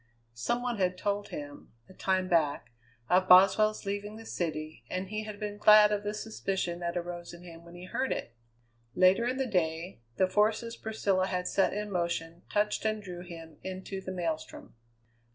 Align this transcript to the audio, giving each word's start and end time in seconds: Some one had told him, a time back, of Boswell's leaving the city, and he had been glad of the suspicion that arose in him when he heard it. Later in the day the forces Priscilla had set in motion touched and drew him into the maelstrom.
Some 0.33 0.63
one 0.63 0.77
had 0.79 0.97
told 0.97 1.27
him, 1.27 1.73
a 1.87 1.93
time 1.93 2.27
back, 2.27 2.71
of 3.07 3.27
Boswell's 3.27 3.85
leaving 3.85 4.15
the 4.15 4.25
city, 4.25 4.83
and 4.89 5.09
he 5.09 5.25
had 5.25 5.39
been 5.39 5.57
glad 5.59 5.91
of 5.91 6.01
the 6.01 6.15
suspicion 6.15 6.79
that 6.79 6.97
arose 6.97 7.35
in 7.35 7.43
him 7.43 7.63
when 7.63 7.75
he 7.75 7.85
heard 7.85 8.11
it. 8.11 8.33
Later 8.95 9.27
in 9.27 9.37
the 9.37 9.45
day 9.45 10.01
the 10.15 10.25
forces 10.27 10.75
Priscilla 10.75 11.27
had 11.27 11.47
set 11.47 11.71
in 11.71 11.91
motion 11.91 12.41
touched 12.51 12.83
and 12.83 13.03
drew 13.03 13.21
him 13.21 13.59
into 13.61 14.01
the 14.01 14.11
maelstrom. 14.11 14.73